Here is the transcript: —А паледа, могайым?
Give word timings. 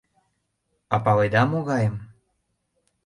—А 0.95 0.97
паледа, 1.03 1.43
могайым? 1.51 1.95